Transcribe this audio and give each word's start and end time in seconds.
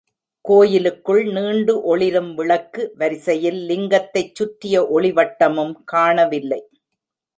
கோயிலுக்குள் 0.45 1.25
நீண்டு 1.33 1.73
ஒளிரும் 1.83 2.31
விளக்கு 2.35 2.93
வரிசையில் 2.97 3.59
லிங்கத்தைச் 3.69 4.33
சுற்றிய 4.35 4.81
ஒளிவட்டமும் 4.95 5.75
காணவில்லை. 5.85 6.61